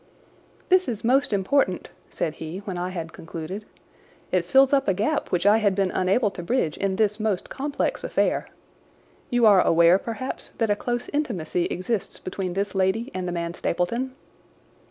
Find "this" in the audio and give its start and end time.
0.69-0.87, 6.95-7.19, 12.55-12.73